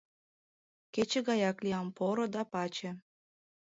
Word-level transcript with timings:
Кече 0.93 1.19
гаяк 1.27 1.57
лиям 1.63 1.87
поро 1.97 2.25
да 2.33 2.43
паче. 2.51 2.89